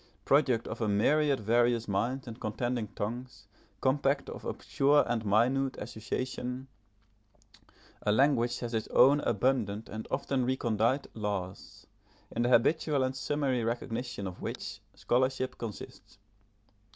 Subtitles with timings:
[0.25, 3.45] Product of a myriad various minds and contending tongues,
[3.81, 6.67] compact of obscure and minute association,
[8.01, 11.85] a language has its own abundant and often recondite laws,
[12.31, 16.17] in the habitual and summary recognition of which scholarship consists.